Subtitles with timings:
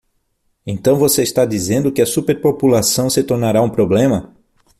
[0.65, 4.35] Então você está dizendo que a superpopulação se tornará um problema?